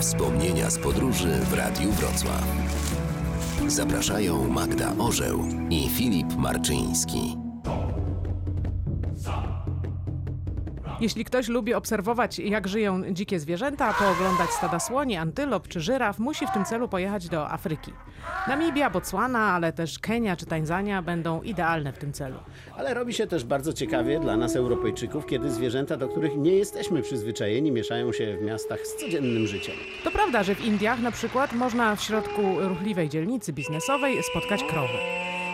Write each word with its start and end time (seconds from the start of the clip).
Wspomnienia 0.00 0.70
z 0.70 0.78
podróży 0.78 1.28
w 1.28 1.52
Radiu 1.52 1.92
Wrocław. 1.92 2.44
Zapraszają 3.66 4.48
Magda 4.48 4.92
Orzeł 4.98 5.44
i 5.70 5.88
Filip 5.88 6.36
Marczyński. 6.36 7.45
Jeśli 11.00 11.24
ktoś 11.24 11.48
lubi 11.48 11.74
obserwować, 11.74 12.38
jak 12.38 12.68
żyją 12.68 13.02
dzikie 13.12 13.40
zwierzęta, 13.40 13.92
pooglądać 13.92 14.50
stada 14.50 14.80
słoni, 14.80 15.16
antylop 15.16 15.68
czy 15.68 15.80
żyraf, 15.80 16.18
musi 16.18 16.46
w 16.46 16.50
tym 16.50 16.64
celu 16.64 16.88
pojechać 16.88 17.28
do 17.28 17.50
Afryki. 17.50 17.92
Namibia, 18.48 18.90
Botswana, 18.90 19.38
ale 19.38 19.72
też 19.72 19.98
Kenia 19.98 20.36
czy 20.36 20.46
Tanzania 20.46 21.02
będą 21.02 21.42
idealne 21.42 21.92
w 21.92 21.98
tym 21.98 22.12
celu. 22.12 22.36
Ale 22.76 22.94
robi 22.94 23.14
się 23.14 23.26
też 23.26 23.44
bardzo 23.44 23.72
ciekawie 23.72 24.20
dla 24.20 24.36
nas, 24.36 24.56
Europejczyków, 24.56 25.26
kiedy 25.26 25.50
zwierzęta, 25.50 25.96
do 25.96 26.08
których 26.08 26.36
nie 26.36 26.52
jesteśmy 26.52 27.02
przyzwyczajeni, 27.02 27.72
mieszają 27.72 28.12
się 28.12 28.36
w 28.36 28.42
miastach 28.42 28.80
z 28.86 28.96
codziennym 28.96 29.46
życiem. 29.46 29.74
To 30.04 30.10
prawda, 30.10 30.42
że 30.42 30.54
w 30.54 30.64
Indiach 30.64 31.00
na 31.00 31.10
przykład 31.10 31.52
można 31.52 31.96
w 31.96 32.02
środku 32.02 32.42
ruchliwej 32.60 33.08
dzielnicy 33.08 33.52
biznesowej 33.52 34.22
spotkać 34.22 34.64
krowy. 34.64 34.98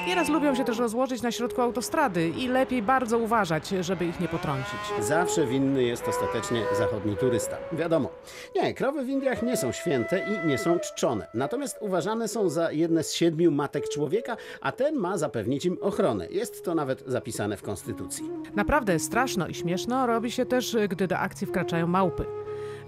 Nieraz 0.07 0.29
lubią 0.29 0.55
się 0.55 0.65
też 0.65 0.79
rozłożyć 0.79 1.23
na 1.23 1.33
środku 1.33 1.63
autostrady 1.63 2.29
i 2.29 2.49
lepiej 2.49 2.83
bardzo 2.83 3.19
uważać, 3.19 3.69
żeby 3.69 4.05
ich 4.05 4.21
nie 4.21 4.29
potrącić. 4.29 4.79
Zawsze 5.01 5.47
winny 5.47 5.83
jest 5.83 6.09
ostatecznie 6.09 6.65
zachodni 6.79 7.17
turysta. 7.17 7.57
Wiadomo. 7.73 8.11
Nie, 8.57 8.75
krowy 8.75 9.05
w 9.05 9.09
Indiach 9.09 9.43
nie 9.43 9.57
są 9.57 9.73
święte 9.73 10.27
i 10.45 10.47
nie 10.47 10.59
są 10.59 10.79
czczone. 10.79 11.27
Natomiast 11.35 11.77
uważane 11.81 12.29
są 12.29 12.49
za 12.49 12.73
jedne 12.73 13.03
z 13.05 13.13
siedmiu 13.15 13.51
matek 13.51 13.89
człowieka, 13.89 14.37
a 14.61 14.73
ten 14.73 14.97
ma 14.97 15.19
zapewnić 15.19 15.65
im 15.65 15.79
ochronę. 15.81 16.27
Jest 16.31 16.65
to 16.65 16.75
nawet 16.75 17.03
zapisane 17.07 17.57
w 17.57 17.63
Konstytucji. 17.63 18.31
Naprawdę 18.55 18.99
straszno 18.99 19.47
i 19.49 19.55
śmieszno 19.55 20.07
robi 20.07 20.31
się 20.31 20.47
też, 20.47 20.77
gdy 20.89 21.07
do 21.09 21.19
akcji 21.19 21.47
wkraczają 21.47 21.87
małpy. 21.87 22.25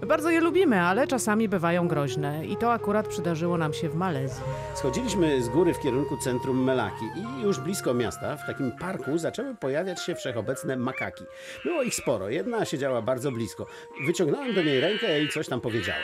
Bardzo 0.07 0.29
je 0.29 0.41
lubimy, 0.41 0.81
ale 0.81 1.07
czasami 1.07 1.49
bywają 1.49 1.87
groźne 1.87 2.45
i 2.45 2.57
to 2.57 2.73
akurat 2.73 3.07
przydarzyło 3.07 3.57
nam 3.57 3.73
się 3.73 3.89
w 3.89 3.95
Malezji. 3.95 4.43
Schodziliśmy 4.75 5.43
z 5.43 5.49
góry 5.49 5.73
w 5.73 5.79
kierunku 5.79 6.17
centrum 6.17 6.63
Melaki 6.63 7.05
i 7.15 7.43
już 7.43 7.59
blisko 7.59 7.93
miasta, 7.93 8.37
w 8.37 8.47
takim 8.47 8.71
parku, 8.71 9.17
zaczęły 9.17 9.55
pojawiać 9.55 10.01
się 10.05 10.15
wszechobecne 10.15 10.77
makaki. 10.77 11.23
Było 11.63 11.83
ich 11.83 11.95
sporo, 11.95 12.29
jedna 12.29 12.65
siedziała 12.65 13.01
bardzo 13.01 13.31
blisko. 13.31 13.65
Wyciągnąłem 14.05 14.53
do 14.53 14.63
niej 14.63 14.81
rękę 14.81 15.23
i 15.23 15.29
coś 15.29 15.47
tam 15.47 15.61
powiedziałem. 15.61 16.03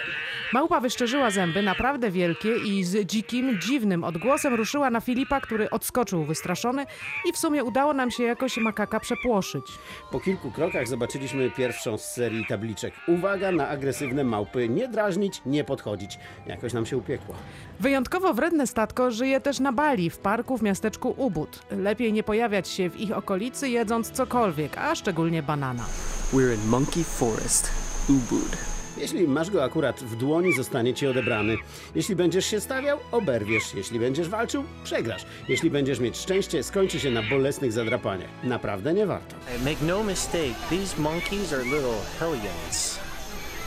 Małpa 0.54 0.80
wyszczerzyła 0.80 1.32
zęby, 1.32 1.62
naprawdę 1.62 2.12
wielkie 2.12 2.58
i 2.58 2.84
z 2.84 3.08
dzikim, 3.08 3.60
dziwnym 3.60 4.04
odgłosem 4.04 4.54
ruszyła 4.54 4.90
na 4.90 5.02
Filipa, 5.02 5.42
który 5.42 5.70
odskoczył 5.70 6.24
wystraszony 6.24 6.86
i 7.30 7.34
w 7.34 7.38
sumie 7.38 7.64
udało 7.64 7.94
nam 7.94 8.12
się 8.12 8.24
jakoś 8.24 8.58
makaka 8.58 9.00
przepłoszyć. 9.00 9.66
Po 10.12 10.20
kilku 10.20 10.52
krokach 10.52 10.88
zobaczyliśmy 10.88 11.52
pierwszą 11.52 11.98
z 11.98 12.06
serii 12.14 12.46
tabliczek. 12.46 12.94
Uwaga 13.08 13.52
na 13.52 13.68
agresywne 13.92 14.24
małpy, 14.24 14.70
nie 14.70 14.88
drażnić, 14.88 15.42
nie 15.46 15.64
podchodzić. 15.64 16.20
Jakoś 16.48 16.74
nam 16.74 16.86
się 16.86 16.98
upiekło. 16.98 17.36
Wyjątkowo 17.80 18.34
wredne 18.34 18.68
statko 18.68 19.12
żyje 19.12 19.42
też 19.42 19.60
na 19.60 19.74
Bali, 19.74 20.10
w 20.10 20.18
parku 20.18 20.58
w 20.58 20.62
miasteczku 20.62 21.14
Ubud. 21.18 21.60
Lepiej 21.72 22.14
nie 22.14 22.24
pojawiać 22.24 22.68
się 22.68 22.90
w 22.90 23.00
ich 23.00 23.18
okolicy 23.18 23.70
jedząc 23.70 24.12
cokolwiek, 24.12 24.78
a 24.78 24.96
szczególnie 24.96 25.44
banana. 25.44 25.86
We're 26.34 26.56
in 26.56 26.70
Monkey 26.70 27.04
Forest, 27.04 27.72
Ubud. 28.10 28.58
Jeśli 28.98 29.28
masz 29.28 29.50
go 29.50 29.64
akurat 29.64 30.00
w 30.04 30.16
dłoni, 30.16 30.54
zostanie 30.54 30.94
ci 30.94 31.08
odebrany. 31.08 31.58
Jeśli 31.96 32.16
będziesz 32.16 32.46
się 32.46 32.60
stawiał, 32.60 32.98
oberwiesz. 33.12 33.74
Jeśli 33.76 34.00
będziesz 34.00 34.30
walczył, 34.30 34.64
przegrasz. 34.84 35.26
Jeśli 35.48 35.70
będziesz 35.70 36.00
mieć 36.00 36.18
szczęście, 36.18 36.64
skończy 36.64 37.00
się 37.00 37.12
na 37.12 37.24
bolesnych 37.24 37.72
zadrapaniach. 37.72 38.30
Naprawdę 38.44 38.94
nie 38.94 39.06
warto. 39.06 39.36
Make 39.66 39.82
no 39.82 40.04
mistake, 40.04 40.56
these 40.70 41.02
monkeys 41.02 41.54
are 41.54 41.64
little 41.64 42.00
hellions. 42.20 43.11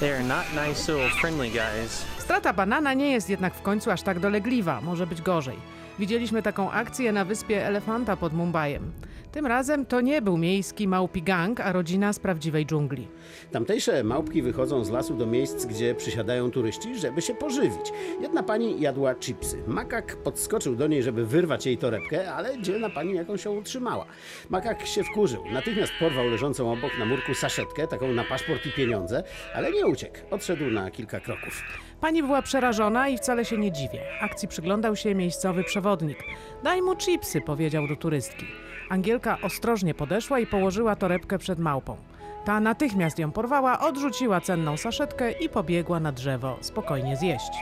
They 0.00 0.12
are 0.12 0.24
not 0.24 0.44
nice 0.54 0.92
little 0.92 1.08
friendly 1.20 1.50
guys. 1.50 2.04
Strata 2.18 2.52
banana 2.52 2.94
nie 2.94 3.12
jest 3.12 3.30
jednak 3.30 3.54
w 3.54 3.62
końcu 3.62 3.90
aż 3.90 4.02
tak 4.02 4.20
dolegliwa, 4.20 4.80
może 4.80 5.06
być 5.06 5.22
gorzej. 5.22 5.56
Widzieliśmy 5.98 6.42
taką 6.42 6.70
akcję 6.70 7.12
na 7.12 7.24
wyspie 7.24 7.66
Elefanta 7.66 8.16
pod 8.16 8.32
Mumbajem. 8.32 8.92
Tym 9.34 9.46
razem 9.46 9.86
to 9.86 10.00
nie 10.00 10.22
był 10.22 10.36
miejski 10.36 10.88
małpi 10.88 11.22
gang, 11.22 11.60
a 11.60 11.72
rodzina 11.72 12.12
z 12.12 12.18
prawdziwej 12.18 12.66
dżungli. 12.66 13.08
Tamtejsze 13.52 14.04
małpki 14.04 14.42
wychodzą 14.42 14.84
z 14.84 14.90
lasu 14.90 15.14
do 15.14 15.26
miejsc, 15.26 15.66
gdzie 15.66 15.94
przysiadają 15.94 16.50
turyści, 16.50 16.98
żeby 16.98 17.22
się 17.22 17.34
pożywić. 17.34 17.92
Jedna 18.20 18.42
pani 18.42 18.80
jadła 18.80 19.14
chipsy. 19.14 19.62
Makak 19.66 20.16
podskoczył 20.16 20.76
do 20.76 20.86
niej, 20.86 21.02
żeby 21.02 21.26
wyrwać 21.26 21.66
jej 21.66 21.78
torebkę, 21.78 22.34
ale 22.34 22.62
dzielna 22.62 22.90
pani 22.90 23.14
jakąś 23.14 23.44
ją 23.44 23.56
utrzymała. 23.56 24.06
Makak 24.50 24.86
się 24.86 25.04
wkurzył. 25.04 25.44
Natychmiast 25.52 25.92
porwał 26.00 26.26
leżącą 26.30 26.72
obok 26.72 26.98
na 26.98 27.04
murku 27.04 27.34
saszetkę, 27.34 27.86
taką 27.86 28.12
na 28.12 28.24
paszport 28.24 28.66
i 28.66 28.72
pieniądze, 28.72 29.22
ale 29.54 29.72
nie 29.72 29.86
uciekł. 29.86 30.18
Odszedł 30.30 30.64
na 30.64 30.90
kilka 30.90 31.20
kroków. 31.20 31.62
Pani 32.00 32.22
była 32.22 32.42
przerażona 32.42 33.08
i 33.08 33.18
wcale 33.18 33.44
się 33.44 33.58
nie 33.58 33.72
dziwię. 33.72 34.00
Akcji 34.20 34.48
przyglądał 34.48 34.96
się 34.96 35.14
miejscowy 35.14 35.64
przewodnik. 35.64 36.18
Daj 36.64 36.82
mu 36.82 36.96
chipsy, 36.96 37.40
powiedział 37.40 37.88
do 37.88 37.96
turystki. 37.96 38.46
Angielka 38.88 39.23
ostrożnie 39.42 39.94
podeszła 39.94 40.38
i 40.38 40.46
położyła 40.46 40.96
torebkę 40.96 41.38
przed 41.38 41.58
małpą. 41.58 41.96
Ta 42.44 42.60
natychmiast 42.60 43.18
ją 43.18 43.32
porwała, 43.32 43.80
odrzuciła 43.80 44.40
cenną 44.40 44.76
saszetkę 44.76 45.32
i 45.32 45.48
pobiegła 45.48 46.00
na 46.00 46.12
drzewo 46.12 46.58
spokojnie 46.60 47.16
zjeść. 47.16 47.52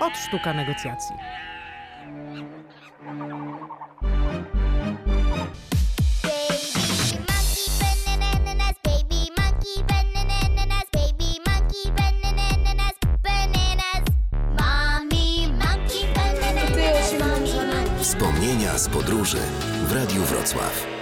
Od 0.00 0.16
sztuka 0.16 0.52
negocjacji. 0.54 1.16
Wspomnienia 18.00 18.78
z 18.78 18.88
podróży 18.88 19.38
w 19.88 19.92
Radiu 19.92 20.22
Wrocław. 20.22 20.95